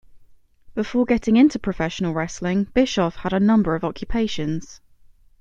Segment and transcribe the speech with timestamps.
[0.73, 4.81] Before getting into professional wrestling, Bischoff had a number of occupations.